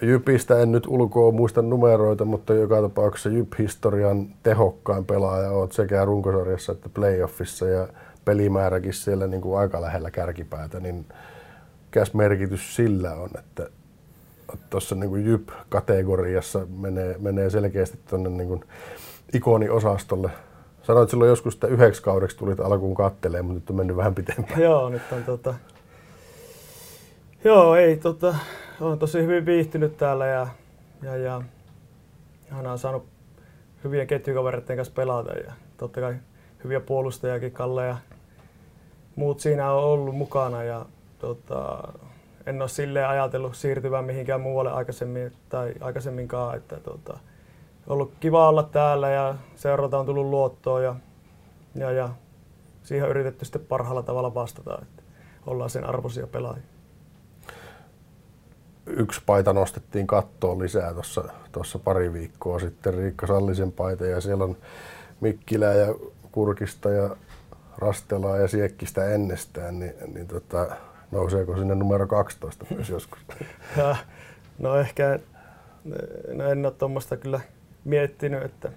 Jypistä 0.00 0.58
en 0.58 0.72
nyt 0.72 0.86
ulkoa 0.86 1.32
muista 1.32 1.62
numeroita, 1.62 2.24
mutta 2.24 2.54
joka 2.54 2.82
tapauksessa 2.82 3.28
Jyp-historian 3.28 4.26
tehokkain 4.42 5.04
pelaaja 5.04 5.50
oot 5.50 5.72
sekä 5.72 6.04
runkosarjassa 6.04 6.72
että 6.72 6.88
playoffissa 6.88 7.66
ja 7.66 7.88
pelimääräkin 8.24 8.92
siellä 8.92 9.26
niin 9.26 9.40
kuin 9.40 9.58
aika 9.58 9.80
lähellä 9.80 10.10
kärkipäätä, 10.10 10.80
niin 10.80 11.06
mikäs 11.92 12.14
merkitys 12.14 12.76
sillä 12.76 13.12
on, 13.12 13.30
että 13.38 13.68
tuossa 14.70 14.94
niin 14.94 15.26
Jyp-kategoriassa 15.26 16.66
menee, 16.66 17.16
menee 17.18 17.50
selkeästi 17.50 17.98
tuonne 18.08 18.30
niin 18.30 18.64
ikoniosastolle 19.32 20.30
Sanoit 20.82 21.10
silloin 21.10 21.28
joskus, 21.28 21.54
että 21.54 21.66
yhdeksi 21.66 22.02
kaudeksi 22.02 22.36
tulit 22.36 22.60
alkuun 22.60 22.94
katteleen, 22.94 23.44
mutta 23.44 23.60
nyt 23.60 23.70
on 23.70 23.76
mennyt 23.76 23.96
vähän 23.96 24.14
pitempään. 24.14 24.60
Joo, 24.68 24.88
nyt 24.88 25.02
on 25.12 25.24
tota... 25.24 25.54
Joo, 27.44 27.76
ei 27.76 27.96
tota... 27.96 28.34
Olen 28.80 28.98
tosi 28.98 29.22
hyvin 29.22 29.46
viihtynyt 29.46 29.96
täällä 29.96 30.26
ja, 30.26 30.46
ja, 31.02 31.16
ja 31.16 31.42
hän 32.48 32.66
on 32.66 32.78
saanut 32.78 33.06
hyvien 33.84 34.06
ketjukavereiden 34.06 34.76
kanssa 34.76 34.94
pelata 34.94 35.32
ja 35.32 35.52
totta 35.76 36.00
kai 36.00 36.14
hyviä 36.64 36.80
puolustajakin, 36.80 37.52
Kalle 37.52 37.86
ja 37.86 37.96
muut 39.16 39.40
siinä 39.40 39.72
on 39.72 39.84
ollut 39.84 40.16
mukana 40.16 40.62
ja 40.64 40.86
tota, 41.22 41.92
en 42.46 42.62
ole 42.62 42.68
silleen 42.68 43.08
ajatellut 43.08 43.56
siirtyvän 43.56 44.04
mihinkään 44.04 44.40
muualle 44.40 44.72
aikaisemmin 44.72 45.32
tai 45.48 45.74
aikaisemminkaan, 45.80 46.56
että 46.56 46.76
tota, 46.80 47.18
ollut 47.86 48.12
kiva 48.20 48.48
olla 48.48 48.62
täällä 48.62 49.10
ja 49.10 49.34
seurata 49.56 49.98
on 49.98 50.06
tullut 50.06 50.26
luottoa 50.26 50.80
ja, 50.80 50.94
ja, 51.74 51.90
ja 51.90 52.08
siihen 52.82 53.04
on 53.04 53.10
yritetty 53.10 53.44
sitten 53.44 53.64
parhaalla 53.68 54.02
tavalla 54.02 54.34
vastata, 54.34 54.78
että 54.82 55.02
ollaan 55.46 55.70
sen 55.70 55.84
arvoisia 55.84 56.26
pelaajia. 56.26 56.62
Yksi 58.86 59.22
paita 59.26 59.52
nostettiin 59.52 60.06
kattoon 60.06 60.58
lisää 60.58 60.94
tuossa, 61.52 61.78
pari 61.78 62.12
viikkoa 62.12 62.58
sitten, 62.58 62.94
Riikka 62.94 63.26
Sallisen 63.26 63.72
paita, 63.72 64.06
ja 64.06 64.20
siellä 64.20 64.44
on 64.44 64.56
Mikkilää 65.20 65.74
ja 65.74 65.94
Kurkista 66.32 66.90
ja 66.90 67.16
Rastelaa 67.78 68.36
ja 68.36 68.48
Siekkistä 68.48 69.08
ennestään, 69.08 69.78
niin, 69.78 69.94
niin 70.14 70.28
tota, 70.28 70.66
nouseeko 71.12 71.56
sinne 71.56 71.74
numero 71.74 72.06
12 72.06 72.66
myös 72.70 72.88
joskus? 72.88 73.20
Ja, 73.76 73.96
no 74.58 74.76
ehkä, 74.76 75.18
no 76.32 76.44
en 76.44 76.66
ole 76.66 76.74
tuommoista 76.74 77.16
kyllä 77.16 77.40
miettinyt, 77.84 78.42
että 78.42 78.72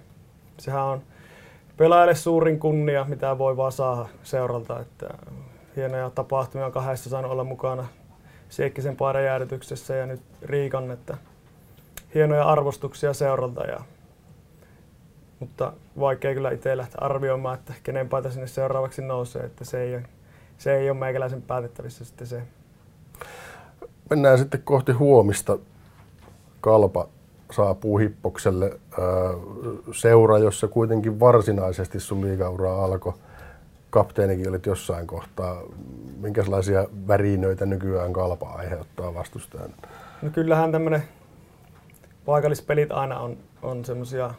sehän 0.58 0.84
on 0.84 1.02
pelaajalle 1.76 2.14
suurin 2.14 2.58
kunnia, 2.58 3.04
mitä 3.08 3.38
voi 3.38 3.56
vaan 3.56 3.72
saada 3.72 4.08
seuralta. 4.22 4.80
Että 4.80 5.08
hienoja 5.76 6.10
tapahtumia 6.10 6.70
kahdessa 6.70 7.10
saanut 7.10 7.30
olla 7.30 7.44
mukana 7.44 7.86
Siekkisen 8.48 8.96
paarajäädytyksessä 8.96 9.94
ja 9.94 10.06
nyt 10.06 10.22
Riikan, 10.42 10.90
että 10.90 11.16
hienoja 12.14 12.44
arvostuksia 12.44 13.12
seuralta. 13.12 13.64
Ja, 13.64 13.80
mutta 15.40 15.72
vaikea 16.00 16.34
kyllä 16.34 16.50
itse 16.50 16.76
lähteä 16.76 16.98
arvioimaan, 17.00 17.58
että 17.58 17.74
kenen 17.82 18.08
paita 18.08 18.30
sinne 18.30 18.46
seuraavaksi 18.46 19.02
nousee, 19.02 19.42
että 19.42 19.64
se 19.64 19.82
ei, 19.82 20.02
se 20.58 20.76
ei 20.76 20.90
ole 20.90 20.98
meikäläisen 20.98 21.42
päätettävissä 21.42 22.04
sitten 22.04 22.26
se. 22.26 22.42
Mennään 24.10 24.38
sitten 24.38 24.62
kohti 24.62 24.92
huomista. 24.92 25.58
Kalpa 26.60 27.08
saapuu 27.50 27.98
Hippokselle 27.98 28.80
seura, 29.92 30.38
jossa 30.38 30.68
kuitenkin 30.68 31.20
varsinaisesti 31.20 32.00
sun 32.00 32.20
liigaura 32.20 32.84
alkoi. 32.84 33.12
Kapteenikin 33.90 34.48
olit 34.48 34.66
jossain 34.66 35.06
kohtaa. 35.06 35.62
Minkälaisia 36.20 36.86
värinöitä 37.08 37.66
nykyään 37.66 38.12
kalpa 38.12 38.48
aiheuttaa 38.48 39.14
vastustajan? 39.14 39.74
No 40.22 40.30
kyllähän 40.30 40.72
tämmöinen 40.72 41.02
paikallispelit 42.24 42.92
aina 42.92 43.20
on, 43.20 43.36
on 43.62 43.84
semmoisia 43.84 44.34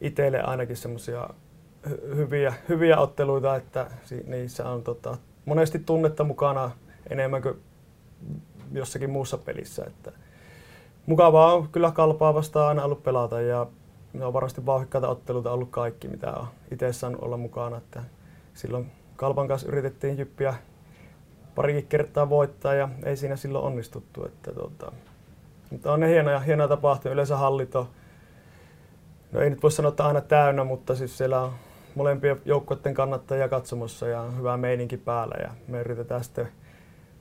itselle 0.00 0.42
ainakin 0.42 0.76
semmoisia 0.76 1.28
hyviä, 2.16 2.54
hyviä 2.68 2.98
otteluita, 2.98 3.56
että 3.56 3.90
niissä 4.26 4.68
on 4.68 4.82
tota, 4.82 5.16
monesti 5.44 5.78
tunnetta 5.78 6.24
mukana 6.24 6.70
enemmän 7.10 7.42
kuin 7.42 7.60
jossakin 8.72 9.10
muussa 9.10 9.38
pelissä. 9.38 9.84
Että 9.86 10.12
mukavaa 11.06 11.54
on 11.54 11.68
kyllä 11.68 11.90
kalpaa 11.90 12.34
vastaan 12.34 12.68
aina 12.68 12.84
ollut 12.84 13.02
pelata 13.02 13.40
ja 13.40 13.66
ne 14.12 14.24
on 14.24 14.32
varmasti 14.32 14.66
vauhikkaita 14.66 15.08
otteluita 15.08 15.52
ollut 15.52 15.70
kaikki, 15.70 16.08
mitä 16.08 16.32
on 16.32 16.46
itse 16.72 16.92
saanut 16.92 17.22
olla 17.22 17.36
mukana. 17.36 17.76
Että 17.76 18.02
silloin 18.54 18.92
Kalpan 19.16 19.48
kanssa 19.48 19.68
yritettiin 19.68 20.18
jyppiä 20.18 20.54
parikin 21.54 21.86
kertaa 21.86 22.28
voittaa 22.28 22.74
ja 22.74 22.88
ei 23.04 23.16
siinä 23.16 23.36
silloin 23.36 23.64
onnistuttu. 23.64 24.26
Että 24.26 24.52
tota, 24.52 24.92
mutta 25.70 25.92
on 25.92 26.00
ne 26.00 26.08
hienoja, 26.08 26.40
hienoja 26.40 26.68
tapahtumia. 26.68 27.12
Yleensä 27.12 27.36
hallit 27.36 27.76
on, 27.76 27.86
no 29.32 29.40
ei 29.40 29.50
nyt 29.50 29.62
voi 29.62 29.72
sanoa, 29.72 29.88
että 29.88 30.06
aina 30.06 30.20
täynnä, 30.20 30.64
mutta 30.64 30.94
siis 30.94 31.18
siellä 31.18 31.40
on 31.40 31.52
molempien 31.94 32.40
joukkueiden 32.44 32.94
kannattajia 32.94 33.48
katsomassa 33.48 34.08
ja 34.08 34.20
on 34.20 34.38
hyvä 34.38 34.56
meininki 34.56 34.96
päällä 34.96 35.34
ja 35.42 35.50
me 35.68 35.80
yritetään 35.80 36.24
sitten 36.24 36.48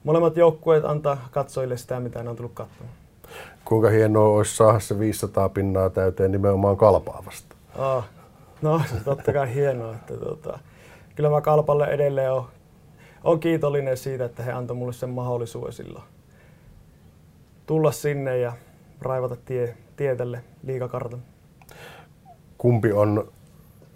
molemmat 0.03 0.37
joukkueet 0.37 0.85
antaa 0.85 1.27
katsojille 1.31 1.77
sitä, 1.77 1.99
mitä 1.99 2.23
ne 2.23 2.29
on 2.29 2.35
tullut 2.35 2.53
katsomaan. 2.53 2.95
Kuinka 3.65 3.89
hienoa 3.89 4.37
olisi 4.37 4.55
saada 4.55 4.79
se 4.79 4.99
500 4.99 5.49
pinnaa 5.49 5.89
täyteen 5.89 6.31
nimenomaan 6.31 6.77
kalpaavasta? 6.77 7.55
Oh, 7.77 8.03
no 8.61 8.81
se 8.89 9.03
totta 9.03 9.33
kai 9.33 9.53
hienoa. 9.53 9.93
Että 9.95 10.17
tuota, 10.17 10.59
kyllä 11.15 11.29
mä 11.29 11.41
kalpalle 11.41 11.85
edelleen 11.85 12.31
on, 12.31 12.45
on 13.23 13.39
kiitollinen 13.39 13.97
siitä, 13.97 14.25
että 14.25 14.43
he 14.43 14.51
antoi 14.51 14.75
mulle 14.75 14.93
sen 14.93 15.09
mahdollisuuden 15.09 15.73
silloin 15.73 16.03
tulla 17.65 17.91
sinne 17.91 18.37
ja 18.37 18.53
raivata 19.01 19.35
tie, 19.35 19.77
tie 19.95 20.15
tälle 20.15 20.43
liikakartan. 20.63 21.19
Kumpi 22.57 22.91
on 22.91 23.27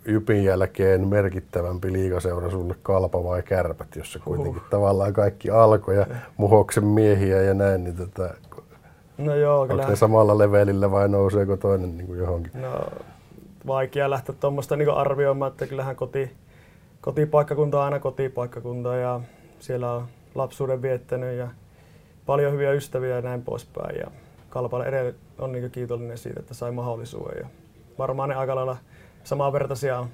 Jypin 0.07 0.43
jälkeen 0.43 1.07
merkittävämpi 1.07 1.93
liigaseura 1.93 2.49
sulle 2.49 2.75
kalpa 2.83 3.23
vai 3.23 3.43
kärpät, 3.43 3.95
jossa 3.95 4.19
kuitenkin 4.19 4.61
uh. 4.61 4.69
tavallaan 4.69 5.13
kaikki 5.13 5.49
alkoi 5.49 5.95
ja 5.95 6.05
muhoksen 6.37 6.85
miehiä 6.85 7.41
ja 7.41 7.53
näin, 7.53 7.83
niin 7.83 7.95
tota, 7.95 8.29
No 9.17 9.35
joo, 9.35 9.67
kyllä. 9.67 9.87
Ne 9.87 9.95
samalla 9.95 10.37
levelillä 10.37 10.91
vai 10.91 11.09
nouseeko 11.09 11.57
toinen 11.57 11.97
niin 11.97 12.07
kuin 12.07 12.19
johonkin? 12.19 12.51
No, 12.61 12.91
vaikea 13.67 14.09
lähteä 14.09 14.35
tuommoista 14.39 14.75
niin 14.75 14.89
arvioimaan, 14.89 15.51
että 15.51 15.67
kyllähän 15.67 15.95
koti, 15.95 16.31
kotipaikkakunta 17.01 17.77
on 17.77 17.83
aina 17.83 17.99
kotipaikkakunta 17.99 18.95
ja 18.95 19.21
siellä 19.59 19.91
on 19.91 20.07
lapsuuden 20.35 20.81
viettänyt 20.81 21.37
ja 21.37 21.47
paljon 22.25 22.53
hyviä 22.53 22.71
ystäviä 22.71 23.15
ja 23.15 23.21
näin 23.21 23.41
poispäin. 23.41 23.99
Ja 23.99 24.07
Kalpalle 24.49 24.85
edelleen 24.85 25.15
on 25.39 25.51
niin 25.51 25.71
kiitollinen 25.71 26.17
siitä, 26.17 26.39
että 26.39 26.53
sai 26.53 26.71
mahdollisuuden. 26.71 27.37
Ja 27.41 27.47
varmaan 27.97 28.29
ne 28.29 28.35
aika 28.35 28.55
lailla 28.55 28.77
vertaisia 29.53 29.99
on. 29.99 30.07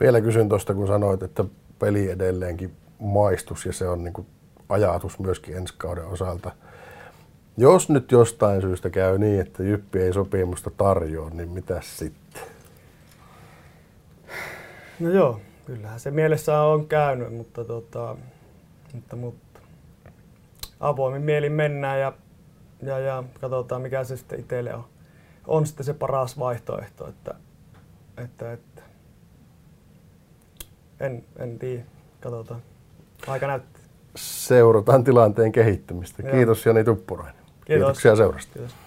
Vielä 0.00 0.20
kysyn 0.20 0.48
tuosta, 0.48 0.74
kun 0.74 0.86
sanoit, 0.86 1.22
että 1.22 1.44
peli 1.78 2.10
edelleenkin 2.10 2.76
maistus 2.98 3.66
ja 3.66 3.72
se 3.72 3.88
on 3.88 4.04
niin 4.04 4.12
kuin 4.12 4.26
ajatus 4.68 5.18
myöskin 5.18 5.56
ensi 5.56 5.74
kauden 5.78 6.06
osalta– 6.06 6.52
jos 7.58 7.88
nyt 7.88 8.12
jostain 8.12 8.60
syystä 8.60 8.90
käy 8.90 9.18
niin, 9.18 9.40
että 9.40 9.62
Jyppi 9.62 9.98
ei 9.98 10.12
sopimusta 10.12 10.70
tarjoa, 10.70 11.30
niin 11.30 11.48
mitä 11.48 11.80
sitten? 11.82 12.42
No 15.00 15.10
joo, 15.10 15.40
kyllähän 15.66 16.00
se 16.00 16.10
mielessä 16.10 16.60
on 16.62 16.88
käynyt, 16.88 17.34
mutta, 17.34 17.64
tota, 17.64 18.16
mutta, 18.92 19.16
mutta 19.16 19.60
avoimin 20.80 21.22
mielin 21.22 21.52
mennään 21.52 22.00
ja, 22.00 22.12
ja, 22.82 22.98
ja 22.98 23.24
katsotaan 23.40 23.82
mikä 23.82 24.04
se 24.04 24.16
sitten 24.16 24.40
itselle 24.40 24.74
on. 24.74 24.84
On 25.46 25.66
sitten 25.66 25.86
se 25.86 25.94
paras 25.94 26.38
vaihtoehto, 26.38 27.08
että, 27.08 27.34
että, 28.16 28.52
että 28.52 28.82
en, 31.00 31.24
en 31.38 31.58
tiedä, 31.58 31.82
katsotaan. 32.20 32.62
Aika 33.26 33.46
näyttää. 33.46 33.82
Seurataan 34.16 35.04
tilanteen 35.04 35.52
kehittymistä. 35.52 36.22
Kiitos 36.22 36.66
Jani 36.66 36.84
Tuppurainen. 36.84 37.34
Kiitos. 37.34 37.64
Kiitoksia 37.66 38.16
seurasta. 38.16 38.52
Kiitos. 38.52 38.85